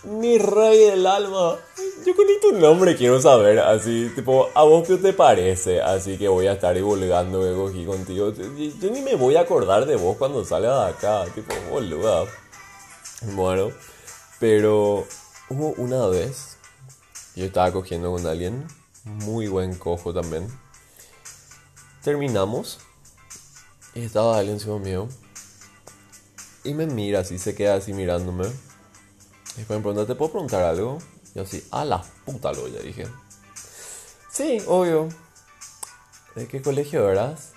Mi 0.04 0.38
rey 0.38 0.77
del 0.77 1.08
alma. 1.08 1.58
Yo 2.06 2.15
con 2.15 2.25
tu 2.42 2.51
nombre 2.60 2.96
quiero 2.96 3.20
saber, 3.20 3.60
así, 3.60 4.12
tipo, 4.13 4.50
¿a 4.54 4.63
vos 4.63 4.88
qué 4.88 4.98
te 4.98 5.13
parece? 5.13 5.82
Así 5.82 6.18
que 6.18 6.27
voy 6.27 6.46
a 6.46 6.54
estar 6.54 6.75
divulgando 6.75 7.42
que 7.42 7.56
cogí 7.56 7.86
contigo. 7.86 8.32
Yo, 8.32 8.44
yo 8.80 8.92
ni 8.92 9.01
me 9.01 9.15
voy 9.15 9.36
a 9.36 9.42
acordar 9.42 9.86
de 9.86 9.96
vos 9.96 10.15
cuando 10.18 10.46
salga 10.46 10.86
de 10.86 10.92
acá, 10.92 11.25
tipo, 11.34 11.54
boluda. 11.72 12.25
Bueno, 13.34 13.72
pero 14.39 15.08
hubo 15.50 15.74
una 15.77 16.06
vez, 16.08 16.58
yo 17.36 17.46
estaba 17.46 17.72
cogiendo 17.72 18.12
con 18.12 18.27
alguien, 18.27 18.68
muy 19.04 19.48
buen 19.48 19.75
cojo 19.75 20.13
también. 20.13 20.48
Terminamos, 22.04 22.77
y 23.96 24.04
estaba 24.04 24.38
alguien 24.38 24.58
encima 24.58 24.77
mío. 24.77 25.08
Y 26.65 26.74
me 26.74 26.88
mira 26.88 27.19
así, 27.19 27.38
se 27.38 27.53
queda 27.53 27.75
así 27.75 27.93
mirándome. 27.93 28.48
Y 28.48 29.60
después 29.60 29.77
me 29.77 29.84
pregunta, 29.84 30.07
¿te 30.07 30.15
puedo 30.15 30.31
preguntar 30.31 30.63
algo? 30.63 30.98
Y 31.34 31.38
yo 31.38 31.43
así, 31.43 31.63
a 31.72 31.86
la 31.86 32.03
puta 32.25 32.51
lo 32.51 32.67
ya 32.67 32.79
dije. 32.79 33.07
Sí, 34.31 34.57
obvio. 34.67 35.07
¿De 36.34 36.48
qué 36.48 36.62
colegio 36.62 37.10
eras? 37.10 37.53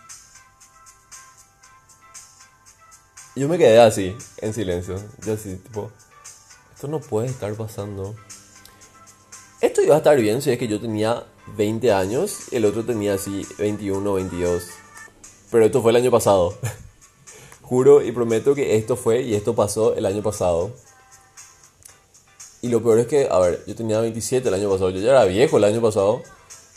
Yo 3.34 3.48
me 3.48 3.56
quedé 3.56 3.80
así, 3.80 4.16
en 4.38 4.52
silencio. 4.52 5.02
Yo 5.24 5.32
así, 5.32 5.56
tipo, 5.56 5.90
esto 6.74 6.86
no 6.86 7.00
puede 7.00 7.28
estar 7.28 7.54
pasando. 7.54 8.14
Esto 9.60 9.80
iba 9.80 9.94
a 9.94 9.98
estar 9.98 10.16
bien 10.20 10.42
si 10.42 10.50
es 10.50 10.58
que 10.58 10.68
yo 10.68 10.80
tenía 10.80 11.24
20 11.56 11.92
años 11.92 12.52
y 12.52 12.56
el 12.56 12.66
otro 12.66 12.84
tenía 12.84 13.14
así 13.14 13.46
21 13.58 14.10
o 14.10 14.14
22. 14.14 14.64
Pero 15.50 15.64
esto 15.64 15.80
fue 15.80 15.92
el 15.92 15.96
año 15.96 16.10
pasado. 16.10 16.58
Juro 17.68 18.02
y 18.02 18.12
prometo 18.12 18.54
que 18.54 18.76
esto 18.76 18.96
fue 18.96 19.20
y 19.20 19.34
esto 19.34 19.54
pasó 19.54 19.94
el 19.94 20.06
año 20.06 20.22
pasado. 20.22 20.70
Y 22.62 22.68
lo 22.68 22.82
peor 22.82 23.00
es 23.00 23.06
que, 23.06 23.28
a 23.30 23.38
ver, 23.40 23.62
yo 23.66 23.76
tenía 23.76 24.00
27 24.00 24.48
el 24.48 24.54
año 24.54 24.70
pasado, 24.70 24.88
yo 24.88 25.00
ya 25.00 25.10
era 25.10 25.24
viejo 25.26 25.58
el 25.58 25.64
año 25.64 25.82
pasado. 25.82 26.22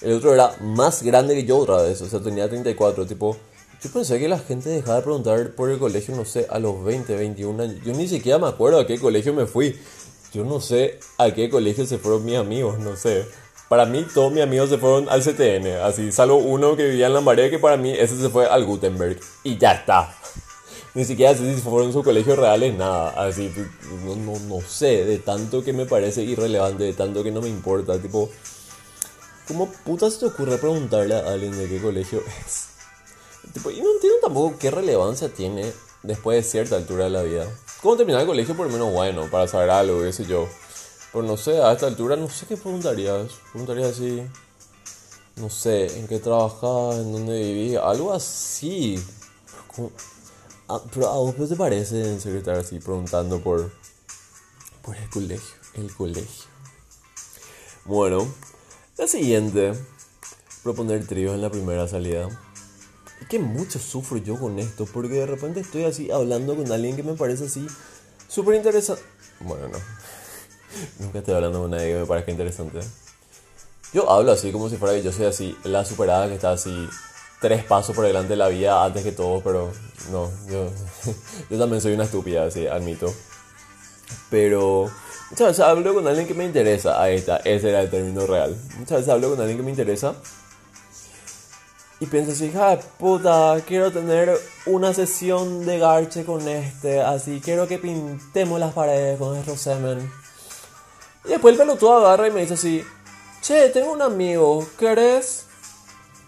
El 0.01 0.11
otro 0.11 0.33
era 0.33 0.53
más 0.59 1.01
grande 1.01 1.33
que 1.33 1.45
yo 1.45 1.59
otra 1.59 1.81
vez, 1.81 2.01
o 2.01 2.09
sea, 2.09 2.19
tenía 2.19 2.49
34, 2.49 3.05
tipo, 3.05 3.37
Yo 3.81 3.89
pensé 3.89 4.19
que 4.19 4.27
la 4.27 4.37
gente 4.37 4.69
dejaba 4.69 4.97
de 4.97 5.03
preguntar 5.03 5.51
por 5.51 5.69
el 5.69 5.79
colegio, 5.79 6.13
no 6.13 6.25
sé, 6.25 6.45
a 6.49 6.59
los 6.59 6.83
20, 6.83 7.15
21 7.15 7.63
años. 7.63 7.77
Yo 7.85 7.93
ni 7.93 8.09
siquiera 8.09 8.37
me 8.37 8.47
acuerdo 8.47 8.81
a 8.81 8.85
qué 8.85 8.99
colegio 8.99 9.33
me 9.33 9.45
fui. 9.45 9.79
Yo 10.33 10.43
no 10.43 10.59
sé 10.59 10.99
a 11.17 11.31
qué 11.31 11.49
colegio 11.49 11.85
se 11.85 11.99
fueron 11.99 12.25
mis 12.25 12.35
amigos, 12.35 12.79
no 12.79 12.97
sé. 12.97 13.25
Para 13.69 13.85
mí 13.85 14.05
todos 14.13 14.33
mis 14.33 14.43
amigos 14.43 14.69
se 14.69 14.77
fueron 14.77 15.07
al 15.07 15.23
CTN, 15.23 15.67
así, 15.83 16.11
salvo 16.11 16.35
uno 16.35 16.75
que 16.75 16.83
vivía 16.83 17.07
en 17.07 17.13
la 17.13 17.19
Lambaré, 17.19 17.49
que 17.49 17.59
para 17.59 17.77
mí 17.77 17.91
ese 17.91 18.17
se 18.17 18.29
fue 18.29 18.45
al 18.45 18.65
Gutenberg. 18.65 19.17
Y 19.45 19.57
ya 19.57 19.71
está. 19.71 20.13
Ni 20.93 21.05
siquiera 21.05 21.33
sé 21.33 21.55
si 21.55 21.61
fueron 21.61 21.93
sus 21.93 22.03
colegios 22.03 22.37
reales, 22.37 22.75
nada. 22.75 23.09
Así, 23.11 23.53
no, 24.05 24.15
no, 24.15 24.39
no 24.39 24.61
sé, 24.61 25.05
de 25.05 25.19
tanto 25.19 25.63
que 25.63 25.71
me 25.71 25.85
parece 25.85 26.23
irrelevante, 26.23 26.83
de 26.83 26.93
tanto 26.93 27.23
que 27.23 27.31
no 27.31 27.41
me 27.41 27.47
importa. 27.47 27.97
Tipo, 27.97 28.29
¿cómo 29.47 29.71
puta 29.85 30.11
se 30.11 30.19
te 30.19 30.25
ocurre 30.25 30.57
preguntarle 30.57 31.15
a 31.15 31.31
alguien 31.31 31.57
de 31.57 31.69
qué 31.69 31.81
colegio 31.81 32.21
es? 32.45 32.67
Tipo, 33.53 33.71
y 33.71 33.79
no 33.81 33.91
entiendo 33.91 34.19
tampoco 34.21 34.57
qué 34.59 34.69
relevancia 34.69 35.29
tiene 35.29 35.71
después 36.03 36.43
de 36.43 36.49
cierta 36.49 36.75
altura 36.75 37.05
de 37.05 37.09
la 37.09 37.23
vida. 37.23 37.47
¿Cómo 37.81 37.95
terminar 37.95 38.21
el 38.21 38.27
colegio 38.27 38.55
por 38.55 38.67
lo 38.67 38.73
menos 38.73 38.91
bueno? 38.91 39.29
Para 39.31 39.47
saber 39.47 39.69
algo, 39.69 40.01
qué 40.01 40.11
sé 40.11 40.25
yo. 40.25 40.47
Pero 41.13 41.23
no 41.23 41.37
sé, 41.37 41.61
a 41.61 41.71
esta 41.71 41.87
altura 41.87 42.17
no 42.17 42.29
sé 42.29 42.45
qué 42.47 42.57
preguntarías. 42.57 43.31
Preguntarías 43.51 43.91
así. 43.91 44.21
No 45.37 45.49
sé, 45.49 45.97
¿en 45.97 46.07
qué 46.07 46.19
trabajabas? 46.19 46.97
¿En 46.97 47.13
dónde 47.13 47.41
vivís? 47.41 47.77
Algo 47.77 48.13
así. 48.13 49.01
Ah, 50.73 50.79
pero 50.93 51.09
a 51.09 51.17
vos 51.17 51.35
te 51.49 51.55
parece 51.57 52.15
estar 52.15 52.55
así 52.55 52.79
preguntando 52.79 53.41
por, 53.41 53.73
por 54.81 54.95
el 54.95 55.09
colegio. 55.09 55.55
El 55.73 55.93
colegio. 55.93 56.45
Bueno, 57.83 58.25
la 58.97 59.05
siguiente. 59.05 59.73
Proponer 60.63 61.05
tríos 61.05 61.35
en 61.35 61.41
la 61.41 61.49
primera 61.49 61.89
salida. 61.89 62.29
Es 63.19 63.27
que 63.27 63.37
mucho 63.37 63.79
sufro 63.79 64.17
yo 64.19 64.39
con 64.39 64.59
esto, 64.59 64.85
porque 64.85 65.15
de 65.15 65.25
repente 65.25 65.59
estoy 65.59 65.83
así 65.83 66.09
hablando 66.09 66.55
con 66.55 66.71
alguien 66.71 66.95
que 66.95 67.03
me 67.03 67.15
parece 67.15 67.47
así 67.47 67.67
súper 68.29 68.55
interesante. 68.55 69.03
Bueno, 69.41 69.67
no. 69.67 69.77
Nunca 70.99 71.19
estoy 71.19 71.35
hablando 71.35 71.63
con 71.63 71.71
nadie 71.71 71.91
que 71.91 71.99
me 71.99 72.05
parezca 72.05 72.31
interesante. 72.31 72.79
Yo 73.93 74.09
hablo 74.09 74.31
así 74.31 74.53
como 74.53 74.69
si 74.69 74.77
fuera 74.77 74.95
que 74.95 75.03
yo 75.03 75.11
soy 75.11 75.25
así, 75.25 75.53
la 75.65 75.83
superada 75.83 76.29
que 76.29 76.35
está 76.35 76.51
así 76.51 76.87
tres 77.41 77.63
pasos 77.65 77.95
por 77.95 78.05
delante 78.05 78.29
de 78.29 78.37
la 78.37 78.47
vida 78.47 78.85
antes 78.85 79.03
que 79.03 79.11
todo, 79.11 79.41
pero 79.41 79.71
no, 80.11 80.29
yo, 80.49 80.69
yo 81.49 81.59
también 81.59 81.81
soy 81.81 81.93
una 81.93 82.05
estúpida, 82.05 82.45
así, 82.45 82.67
admito. 82.67 83.13
Pero 84.29 84.89
muchas 85.29 85.47
veces 85.47 85.59
hablo 85.59 85.93
con 85.93 86.07
alguien 86.07 86.27
que 86.27 86.33
me 86.33 86.45
interesa, 86.45 87.01
ahí 87.01 87.15
está, 87.15 87.37
ese 87.37 87.69
era 87.69 87.81
el 87.81 87.89
término 87.89 88.25
real. 88.25 88.55
Muchas 88.77 88.99
veces 88.99 89.09
hablo 89.09 89.31
con 89.31 89.39
alguien 89.39 89.57
que 89.57 89.63
me 89.63 89.71
interesa 89.71 90.15
y 92.01 92.07
pienso 92.07 92.31
así, 92.31 92.45
hija 92.45 92.79
puta, 92.97 93.61
quiero 93.67 93.91
tener 93.91 94.35
una 94.65 94.91
sesión 94.91 95.67
de 95.67 95.77
garche 95.77 96.25
con 96.25 96.47
este, 96.47 96.99
así, 96.99 97.39
quiero 97.45 97.67
que 97.67 97.77
pintemos 97.77 98.59
las 98.59 98.73
paredes 98.73 99.19
con 99.19 99.37
el 99.37 99.57
semen. 99.57 100.11
Y 101.25 101.29
después 101.29 101.53
el 101.53 101.59
pelotudo 101.59 101.97
agarra 101.97 102.27
y 102.27 102.31
me 102.31 102.41
dice 102.41 102.55
así, 102.55 102.83
che, 103.43 103.69
tengo 103.69 103.93
un 103.93 104.01
amigo, 104.01 104.67
¿querés? 104.79 105.45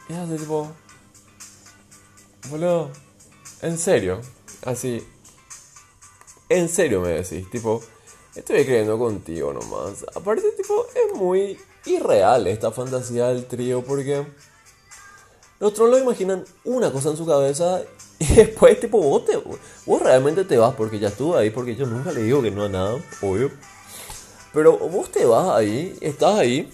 Y 0.08 0.14
es 0.14 0.20
así 0.20 0.36
tipo, 0.38 0.72
boludo, 2.50 2.90
en 3.62 3.78
serio, 3.78 4.20
así, 4.66 5.06
en 6.50 6.70
serio 6.70 7.02
me 7.02 7.10
decís, 7.10 7.50
tipo, 7.50 7.82
estoy 8.36 8.66
creyendo 8.66 8.98
contigo 8.98 9.54
nomás. 9.54 10.06
Aparte, 10.16 10.52
tipo, 10.52 10.86
es 10.88 11.18
muy 11.18 11.58
irreal 11.86 12.48
esta 12.48 12.72
fantasía 12.72 13.28
del 13.28 13.46
trío 13.46 13.84
porque 13.84 14.26
los 15.60 15.78
lo 15.78 15.98
imaginan 15.98 16.44
una 16.66 16.92
cosa 16.92 17.10
en 17.10 17.18
su 17.18 17.26
cabeza 17.26 17.82
y 18.20 18.26
después, 18.36 18.80
tipo, 18.80 19.02
vos, 19.02 19.26
te, 19.26 19.38
vos 19.86 20.02
realmente 20.02 20.44
te 20.46 20.58
vas 20.58 20.76
porque 20.76 21.00
ya 21.00 21.08
estuvo 21.08 21.38
ahí, 21.38 21.50
porque 21.50 21.76
yo 21.76 21.86
nunca 21.86 22.12
le 22.12 22.24
digo 22.24 22.42
que 22.42 22.52
no 22.52 22.66
a 22.66 22.70
nada, 22.70 22.98
obvio. 23.22 23.52
Pero 24.54 24.78
vos 24.78 25.10
te 25.10 25.26
vas 25.26 25.50
ahí, 25.50 25.98
estás 26.02 26.36
ahí, 26.36 26.70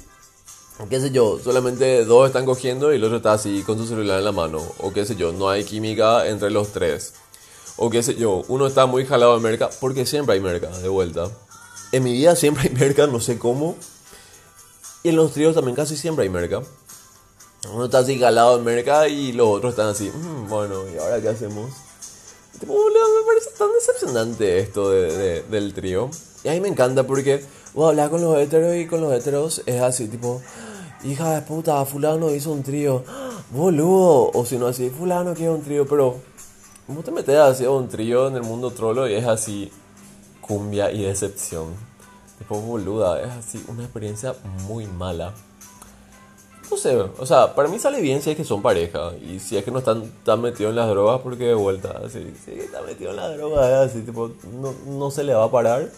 qué 0.87 1.01
sé 1.01 1.11
yo, 1.11 1.39
solamente 1.43 2.05
dos 2.05 2.27
están 2.27 2.45
cogiendo 2.45 2.93
y 2.93 2.95
el 2.95 3.03
otro 3.03 3.17
está 3.17 3.33
así 3.33 3.63
con 3.63 3.77
su 3.77 3.85
celular 3.85 4.19
en 4.19 4.25
la 4.25 4.31
mano. 4.31 4.61
O 4.77 4.93
qué 4.93 5.05
sé 5.05 5.15
yo, 5.15 5.33
no 5.33 5.49
hay 5.49 5.63
química 5.65 6.27
entre 6.27 6.51
los 6.51 6.69
tres. 6.69 7.13
O 7.75 7.89
qué 7.89 8.01
sé 8.03 8.15
yo, 8.15 8.43
uno 8.47 8.67
está 8.67 8.85
muy 8.85 9.05
jalado 9.05 9.35
de 9.35 9.41
merca, 9.41 9.69
porque 9.81 10.05
siempre 10.05 10.35
hay 10.35 10.41
merca, 10.41 10.69
de 10.69 10.87
vuelta. 10.87 11.29
En 11.91 12.03
mi 12.03 12.13
vida 12.13 12.35
siempre 12.35 12.69
hay 12.69 12.75
merca, 12.75 13.07
no 13.07 13.19
sé 13.19 13.37
cómo. 13.37 13.75
Y 15.03 15.09
en 15.09 15.15
los 15.15 15.33
tríos 15.33 15.55
también 15.55 15.75
casi 15.75 15.97
siempre 15.97 16.23
hay 16.23 16.29
merca. 16.29 16.61
Uno 17.73 17.85
está 17.85 17.99
así 17.99 18.17
jalado 18.17 18.57
de 18.57 18.63
merca 18.63 19.07
y 19.07 19.33
los 19.33 19.47
otros 19.47 19.71
están 19.73 19.87
así, 19.87 20.09
mm, 20.09 20.47
bueno, 20.47 20.87
¿y 20.89 20.97
ahora 20.97 21.21
qué 21.21 21.29
hacemos? 21.29 21.71
Me 22.61 22.67
parece 23.25 23.51
tan 23.57 23.71
decepcionante 23.73 24.59
esto 24.59 24.89
de, 24.89 25.43
del 25.43 25.73
trío. 25.73 26.09
Y 26.43 26.47
a 26.47 26.53
mí 26.53 26.61
me 26.61 26.69
encanta 26.69 27.03
porque 27.03 27.43
vos 27.73 27.89
hablar 27.89 28.09
con 28.09 28.21
los 28.21 28.37
heteros 28.37 28.75
y 28.75 28.87
con 28.87 29.01
los 29.01 29.13
heteros 29.13 29.61
es 29.65 29.81
así, 29.81 30.07
tipo, 30.07 30.41
hija 31.03 31.35
de 31.35 31.41
puta, 31.41 31.83
fulano 31.85 32.33
hizo 32.33 32.51
un 32.51 32.63
trío, 32.63 33.03
boludo, 33.51 34.31
o 34.33 34.45
si 34.45 34.57
no 34.57 34.67
así, 34.67 34.89
fulano 34.89 35.33
quiere 35.33 35.51
un 35.51 35.61
trío, 35.61 35.85
pero 35.85 36.15
vos 36.87 37.03
te 37.03 37.11
metes 37.11 37.37
así 37.37 37.65
a 37.65 37.71
un 37.71 37.87
trío 37.89 38.27
en 38.27 38.35
el 38.35 38.43
mundo 38.43 38.71
trolo 38.71 39.07
y 39.07 39.15
es 39.15 39.27
así, 39.27 39.71
cumbia 40.41 40.91
y 40.91 41.03
decepción. 41.03 41.67
Tipo, 42.37 42.59
boluda, 42.61 43.21
es 43.21 43.31
así, 43.31 43.63
una 43.67 43.83
experiencia 43.83 44.33
muy 44.65 44.85
mala. 44.87 45.33
No 46.71 46.77
sé, 46.77 46.95
o 46.95 47.25
sea, 47.25 47.55
para 47.55 47.67
mí 47.67 47.79
sale 47.79 47.99
bien 47.99 48.21
si 48.21 48.29
es 48.29 48.37
que 48.37 48.45
son 48.45 48.61
pareja 48.61 49.11
y 49.17 49.39
si 49.39 49.57
es 49.57 49.65
que 49.65 49.71
no 49.71 49.79
están 49.79 50.09
tan 50.23 50.39
metidos 50.39 50.69
en 50.69 50.75
las 50.75 50.87
drogas 50.87 51.19
porque 51.21 51.45
de 51.45 51.55
vuelta, 51.55 51.99
así, 52.05 52.33
si 52.45 52.51
está 52.51 52.81
metido 52.83 53.09
en 53.09 53.17
las 53.17 53.35
drogas, 53.35 53.89
así, 53.89 54.01
tipo, 54.01 54.31
no, 54.53 54.73
no 54.85 55.11
se 55.11 55.23
le 55.23 55.33
va 55.33 55.45
a 55.45 55.51
parar 55.51 55.89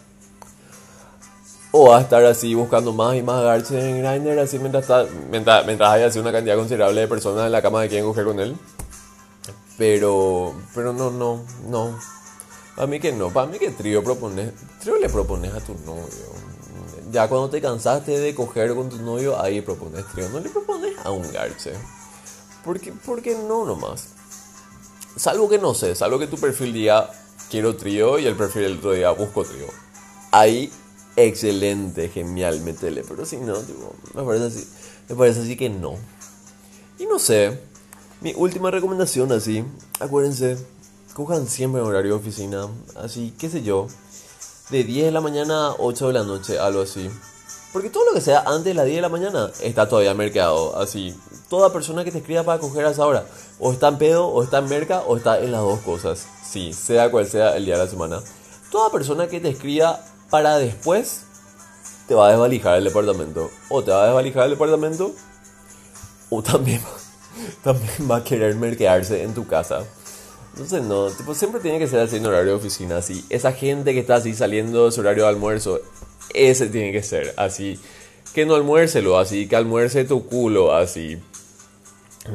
o 1.71 1.89
va 1.89 1.99
a 1.99 2.01
estar 2.01 2.23
así 2.25 2.53
buscando 2.53 2.91
más 2.91 3.15
y 3.15 3.23
más 3.23 3.43
garches 3.43 3.83
en 3.83 4.03
Grindr, 4.03 4.39
así 4.39 4.59
mientras, 4.59 4.83
está, 4.83 5.05
mientras, 5.29 5.65
mientras 5.65 5.89
haya 5.91 6.07
así 6.07 6.19
una 6.19 6.31
cantidad 6.31 6.57
considerable 6.57 7.01
de 7.01 7.07
personas 7.07 7.45
en 7.45 7.51
la 7.51 7.61
cama 7.61 7.81
que 7.83 7.89
quieren 7.89 8.05
coger 8.05 8.25
con 8.25 8.39
él. 8.39 8.57
Pero, 9.77 10.53
pero 10.75 10.93
no, 10.93 11.09
no, 11.09 11.43
no. 11.67 11.97
Para 12.75 12.87
mí 12.87 12.99
que 12.99 13.11
no, 13.11 13.31
para 13.31 13.47
mí 13.47 13.57
que 13.57 13.69
trío 13.71 14.03
propones, 14.03 14.51
trío 14.79 14.97
le 14.97 15.09
propones 15.09 15.53
a 15.53 15.59
tu 15.61 15.73
novio. 15.85 16.05
Ya 17.11 17.27
cuando 17.27 17.49
te 17.49 17.61
cansaste 17.61 18.19
de 18.19 18.35
coger 18.35 18.75
con 18.75 18.89
tu 18.89 18.97
novio, 18.97 19.41
ahí 19.41 19.61
propones 19.61 20.05
trío. 20.13 20.29
No 20.29 20.39
le 20.39 20.49
propones 20.49 20.93
a 21.03 21.11
un 21.11 21.29
garche. 21.31 21.73
Porque, 22.63 22.93
porque 23.05 23.35
no 23.35 23.65
nomás. 23.65 24.09
Salvo 25.15 25.49
que 25.49 25.57
no 25.57 25.73
sé, 25.73 25.95
salvo 25.95 26.19
que 26.19 26.27
tu 26.27 26.37
perfil 26.37 26.71
diga 26.73 27.09
quiero 27.49 27.75
trío 27.75 28.17
y 28.17 28.27
el 28.27 28.35
perfil 28.35 28.63
del 28.63 28.77
otro 28.77 28.91
día 28.93 29.11
busco 29.11 29.43
trío. 29.43 29.67
Ahí 30.31 30.71
excelente, 31.15 32.09
genial, 32.09 32.61
metele. 32.61 33.03
Pero 33.07 33.25
si 33.25 33.37
no, 33.37 33.55
me 34.13 34.23
parece 34.23 34.45
así, 34.45 34.67
me 35.09 35.15
parece 35.15 35.41
así 35.41 35.57
que 35.57 35.69
no. 35.69 35.95
Y 36.99 37.05
no 37.05 37.19
sé, 37.19 37.59
mi 38.21 38.33
última 38.35 38.69
recomendación 38.69 39.31
así, 39.31 39.65
acuérdense, 39.99 40.57
cojan 41.13 41.47
siempre 41.47 41.81
en 41.81 41.87
horario 41.87 42.11
de 42.13 42.19
oficina, 42.19 42.67
así, 42.95 43.33
qué 43.39 43.49
sé 43.49 43.63
yo, 43.63 43.87
de 44.69 44.83
10 44.83 45.05
de 45.05 45.11
la 45.11 45.21
mañana 45.21 45.67
a 45.67 45.75
8 45.79 46.07
de 46.07 46.13
la 46.13 46.23
noche, 46.23 46.59
algo 46.59 46.81
así. 46.81 47.09
Porque 47.73 47.89
todo 47.89 48.05
lo 48.05 48.13
que 48.13 48.21
sea 48.21 48.41
antes 48.45 48.65
de 48.65 48.73
las 48.73 48.85
10 48.85 48.97
de 48.97 49.01
la 49.01 49.09
mañana 49.09 49.49
está 49.61 49.87
todavía 49.87 50.13
mercado, 50.13 50.77
así. 50.77 51.15
Toda 51.49 51.73
persona 51.73 52.03
que 52.03 52.11
te 52.11 52.19
escriba 52.19 52.43
para 52.43 52.59
coger 52.59 52.85
a 52.85 52.91
esa 52.91 53.05
hora, 53.05 53.25
o 53.59 53.71
está 53.71 53.87
en 53.87 53.97
pedo, 53.97 54.27
o 54.27 54.43
está 54.43 54.59
en 54.59 54.69
merca, 54.69 55.01
o 55.01 55.17
está 55.17 55.39
en 55.39 55.51
las 55.51 55.61
dos 55.61 55.79
cosas. 55.79 56.27
Sí, 56.47 56.73
sea 56.73 57.09
cual 57.09 57.27
sea 57.27 57.55
el 57.57 57.65
día 57.65 57.77
de 57.77 57.85
la 57.85 57.89
semana. 57.89 58.21
Toda 58.69 58.91
persona 58.91 59.27
que 59.27 59.39
te 59.39 59.49
escriba 59.49 60.05
para 60.31 60.57
después 60.57 61.25
te 62.07 62.15
va 62.15 62.27
a 62.27 62.31
desvalijar 62.31 62.77
el 62.77 62.85
departamento. 62.85 63.51
O 63.69 63.83
te 63.83 63.91
va 63.91 64.03
a 64.03 64.05
desvalijar 64.07 64.45
el 64.45 64.51
departamento, 64.51 65.13
o 66.31 66.41
también, 66.41 66.81
también 67.63 68.09
va 68.09 68.17
a 68.17 68.23
querer 68.23 68.55
merquearse 68.55 69.21
en 69.21 69.35
tu 69.35 69.45
casa. 69.45 69.85
Entonces 70.53 70.81
no, 70.83 71.09
siempre 71.33 71.61
tiene 71.61 71.79
que 71.79 71.87
ser 71.87 71.99
así 71.99 72.17
en 72.17 72.25
horario 72.25 72.53
de 72.53 72.57
oficina, 72.57 72.97
así. 72.97 73.23
Esa 73.29 73.53
gente 73.53 73.93
que 73.93 73.99
está 73.99 74.15
así 74.15 74.33
saliendo 74.33 74.85
de 74.85 74.91
su 74.91 75.01
horario 75.01 75.23
de 75.23 75.29
almuerzo, 75.29 75.79
ese 76.33 76.67
tiene 76.67 76.91
que 76.91 77.03
ser, 77.03 77.33
así. 77.37 77.79
Que 78.33 78.45
no 78.45 78.55
almuércelo, 78.55 79.19
así, 79.19 79.47
que 79.47 79.55
almuerce 79.55 80.05
tu 80.05 80.25
culo, 80.25 80.73
así. 80.73 81.21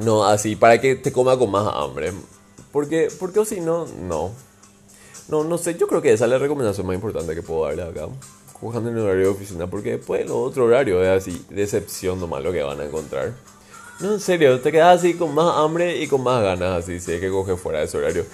No, 0.03 0.25
así, 0.25 0.57
para 0.57 0.81
que 0.81 0.97
te 0.97 1.13
coma 1.13 1.39
con 1.39 1.51
más 1.51 1.69
hambre. 1.75 2.13
Porque, 2.73 3.09
porque 3.19 3.41
o 3.41 3.45
si 3.45 3.61
no, 3.61 3.87
no. 3.87 4.33
No, 5.29 5.43
no 5.43 5.59
sé, 5.59 5.77
yo 5.77 5.89
creo 5.89 6.01
que 6.01 6.13
esa 6.13 6.25
es 6.25 6.31
la 6.31 6.39
recomendación 6.39 6.87
más 6.87 6.95
importante 6.95 7.35
que 7.35 7.43
puedo 7.43 7.65
darle 7.65 7.83
acá. 7.83 8.09
Cojan 8.61 8.87
el 8.87 8.99
horario 8.99 9.25
de 9.25 9.31
oficina, 9.31 9.67
porque 9.67 9.97
después 9.97 10.23
el 10.23 10.31
otro 10.31 10.65
horario 10.65 11.03
es 11.03 11.23
así, 11.23 11.45
decepción 11.51 12.21
nomás 12.21 12.43
lo 12.43 12.53
que 12.53 12.63
van 12.63 12.81
a 12.81 12.85
encontrar. 12.85 13.35
No, 14.01 14.13
en 14.13 14.21
serio, 14.21 14.61
te 14.61 14.71
quedas 14.71 14.99
así 14.99 15.15
con 15.15 15.35
más 15.35 15.57
hambre 15.57 16.01
y 16.03 16.07
con 16.07 16.23
más 16.23 16.43
ganas, 16.43 16.85
así, 16.85 17.01
si 17.01 17.13
hay 17.13 17.21
que 17.21 17.31
coger 17.31 17.57
fuera 17.57 17.81
de 17.81 17.87
ese 17.87 17.99
horario. 17.99 18.25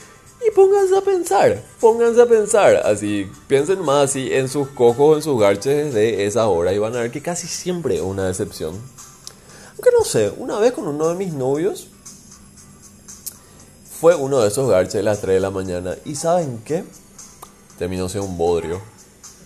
Y 0.46 0.50
pónganse 0.50 0.96
a 0.96 1.00
pensar, 1.00 1.62
pónganse 1.80 2.20
a 2.20 2.26
pensar, 2.26 2.82
así, 2.84 3.30
piensen 3.46 3.80
más 3.84 4.10
así 4.10 4.32
en 4.32 4.48
sus 4.48 4.68
cojos, 4.68 5.18
en 5.18 5.22
sus 5.22 5.40
garches 5.40 5.94
de 5.94 6.26
esa 6.26 6.48
hora 6.48 6.72
y 6.72 6.78
van 6.78 6.96
a 6.96 7.00
ver 7.00 7.12
que 7.12 7.22
casi 7.22 7.46
siempre 7.46 7.94
es 7.94 8.02
una 8.02 8.26
decepción. 8.26 8.74
Aunque 9.70 9.90
no 9.96 10.04
sé, 10.04 10.32
una 10.36 10.58
vez 10.58 10.72
con 10.72 10.88
uno 10.88 11.08
de 11.08 11.14
mis 11.14 11.32
novios 11.32 11.88
fue 14.02 14.16
uno 14.16 14.40
de 14.40 14.48
esos 14.48 14.68
garches 14.68 14.94
de 14.94 15.04
las 15.04 15.20
3 15.20 15.34
de 15.34 15.40
la 15.40 15.52
mañana. 15.52 15.94
¿Y 16.04 16.16
saben 16.16 16.60
qué? 16.64 16.82
Terminó 17.78 18.08
siendo 18.08 18.28
un 18.28 18.36
bodrio. 18.36 18.80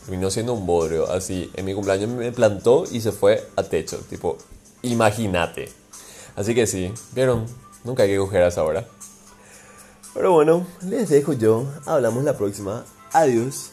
Terminó 0.07 0.31
siendo 0.31 0.55
un 0.55 0.65
bodrio. 0.65 1.11
Así, 1.11 1.51
en 1.53 1.67
mi 1.67 1.75
cumpleaños 1.75 2.09
me 2.09 2.33
plantó 2.33 2.85
y 2.91 3.03
se 3.03 3.13
fue 3.13 3.51
a 3.55 3.63
techo. 3.65 3.99
Tipo, 4.09 4.39
imagínate. 4.81 5.69
Así 6.37 6.55
que 6.55 6.67
sí, 6.67 6.91
vieron, 7.13 7.45
nunca 7.85 8.05
hay 8.05 8.09
que 8.09 8.17
coger 8.17 8.45
a 8.45 8.47
esa 8.47 8.63
hora. 8.63 8.87
Pero 10.15 10.33
bueno, 10.33 10.67
les 10.81 11.11
dejo 11.11 11.35
yo. 11.35 11.67
Hablamos 11.85 12.25
la 12.25 12.39
próxima. 12.39 12.83
Adiós. 13.13 13.73